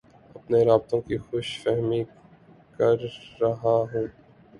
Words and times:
اپنے 0.35 0.59
رابطوں 0.65 0.99
کی 1.01 1.17
خوش 1.19 1.47
فہمی 1.63 2.01
کررہا 2.75 3.51
ہوں 3.83 4.07